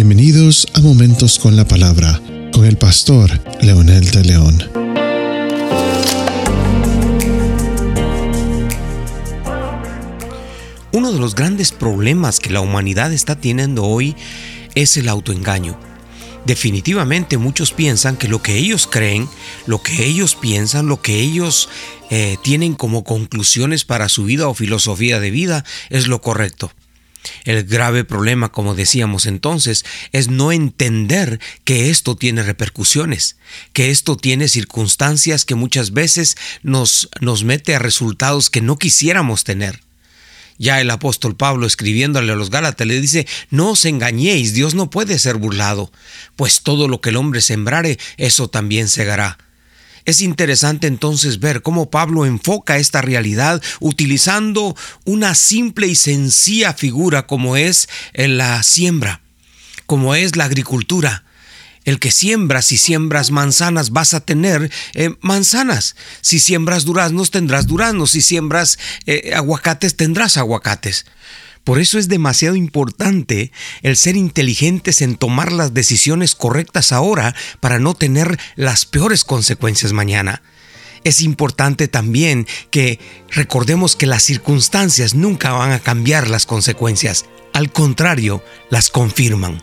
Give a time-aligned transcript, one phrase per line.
[0.00, 4.62] Bienvenidos a Momentos con la Palabra con el pastor Leonel de León.
[10.92, 14.14] Uno de los grandes problemas que la humanidad está teniendo hoy
[14.76, 15.76] es el autoengaño.
[16.46, 19.28] Definitivamente muchos piensan que lo que ellos creen,
[19.66, 21.68] lo que ellos piensan, lo que ellos
[22.08, 26.70] eh, tienen como conclusiones para su vida o filosofía de vida es lo correcto.
[27.48, 33.36] El grave problema, como decíamos entonces, es no entender que esto tiene repercusiones,
[33.72, 39.44] que esto tiene circunstancias que muchas veces nos, nos mete a resultados que no quisiéramos
[39.44, 39.80] tener.
[40.58, 44.90] Ya el apóstol Pablo escribiéndole a los Gálatas le dice, no os engañéis, Dios no
[44.90, 45.90] puede ser burlado,
[46.36, 49.38] pues todo lo que el hombre sembrare, eso también segará.
[50.04, 57.26] Es interesante entonces ver cómo Pablo enfoca esta realidad utilizando una simple y sencilla figura
[57.26, 59.20] como es la siembra,
[59.86, 61.24] como es la agricultura.
[61.84, 65.96] El que siembra, si siembras manzanas, vas a tener eh, manzanas.
[66.20, 68.10] Si siembras duraznos, tendrás duraznos.
[68.10, 71.06] Si siembras eh, aguacates, tendrás aguacates.
[71.68, 73.52] Por eso es demasiado importante
[73.82, 79.92] el ser inteligentes en tomar las decisiones correctas ahora para no tener las peores consecuencias
[79.92, 80.40] mañana.
[81.04, 82.98] Es importante también que
[83.30, 89.62] recordemos que las circunstancias nunca van a cambiar las consecuencias, al contrario, las confirman.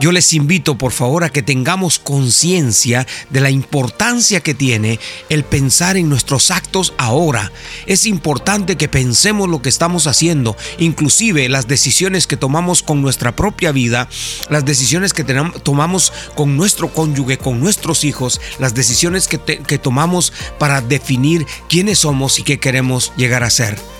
[0.00, 5.44] Yo les invito por favor a que tengamos conciencia de la importancia que tiene el
[5.44, 7.52] pensar en nuestros actos ahora.
[7.86, 13.36] Es importante que pensemos lo que estamos haciendo, inclusive las decisiones que tomamos con nuestra
[13.36, 14.08] propia vida,
[14.50, 20.32] las decisiones que tomamos con nuestro cónyuge, con nuestros hijos, las decisiones que, que tomamos
[20.58, 23.93] para definir quiénes somos y qué queremos llegar a ser.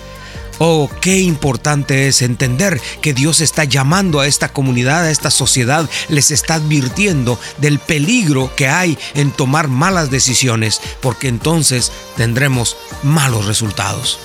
[0.57, 5.89] Oh, qué importante es entender que Dios está llamando a esta comunidad, a esta sociedad,
[6.07, 13.45] les está advirtiendo del peligro que hay en tomar malas decisiones, porque entonces tendremos malos
[13.45, 14.19] resultados.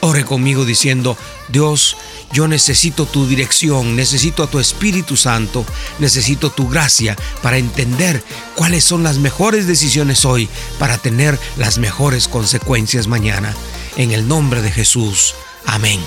[0.00, 1.16] Ore conmigo diciendo,
[1.48, 1.96] Dios,
[2.32, 5.66] yo necesito tu dirección, necesito a tu Espíritu Santo,
[5.98, 8.22] necesito tu gracia para entender
[8.54, 13.54] cuáles son las mejores decisiones hoy para tener las mejores consecuencias mañana.
[13.96, 15.34] En el nombre de Jesús.
[15.66, 16.00] Amén.